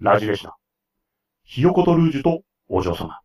[0.00, 0.56] ラジでした。
[1.44, 3.20] ひよことルージュとお嬢様。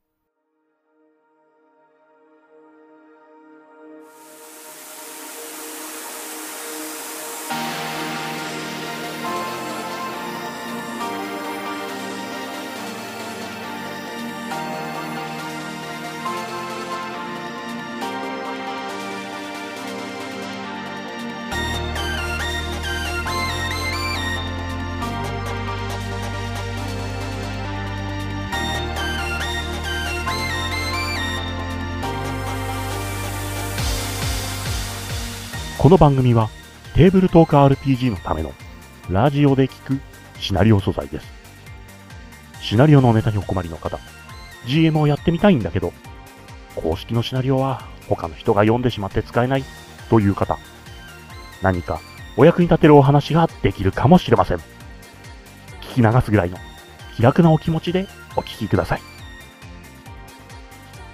[35.85, 36.49] この番組は
[36.95, 38.53] テーブルトーク RPG のための
[39.07, 39.99] ラジオで聞く
[40.39, 41.27] シナリオ素材です。
[42.59, 43.99] シナリオのネタにお困りの方、
[44.65, 45.93] GM をやってみたいんだけど、
[46.75, 49.63] 公式のシナリオは他の人が読んでしまって使えない
[50.09, 50.57] という方、
[51.61, 52.01] 何か
[52.35, 54.57] お役に立てるお話ができるかもしれません。
[54.57, 54.63] 聞
[55.97, 56.57] き流すぐらいの
[57.15, 59.01] 気楽なお気持ちでお聞きください。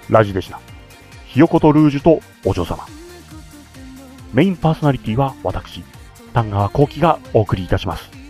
[0.08, 0.60] ラジでした。
[1.26, 2.86] ひよことルージュとお嬢様。
[4.32, 5.82] メインパーソナリティは私、
[6.32, 8.21] 丹川幸喜がお送りいたします。